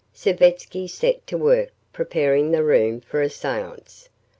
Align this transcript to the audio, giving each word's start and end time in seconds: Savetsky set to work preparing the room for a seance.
Savetsky 0.15 0.89
set 0.89 1.27
to 1.27 1.37
work 1.37 1.69
preparing 1.93 2.49
the 2.49 2.63
room 2.63 3.01
for 3.01 3.21
a 3.21 3.29
seance. 3.29 4.09